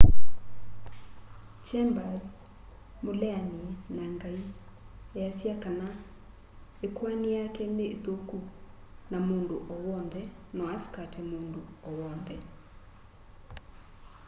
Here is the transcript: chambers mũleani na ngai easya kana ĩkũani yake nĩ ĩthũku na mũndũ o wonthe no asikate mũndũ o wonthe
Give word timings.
chambers 1.65 2.27
mũleani 3.05 3.63
na 3.97 4.03
ngai 4.15 4.39
easya 5.21 5.53
kana 5.63 5.87
ĩkũani 6.85 7.29
yake 7.37 7.63
nĩ 7.75 7.85
ĩthũku 7.95 8.37
na 9.11 9.17
mũndũ 9.27 9.55
o 9.73 9.75
wonthe 9.87 10.21
no 10.55 10.63
asikate 10.75 11.19
mũndũ 11.31 11.59
o 11.87 11.89
wonthe 11.99 12.35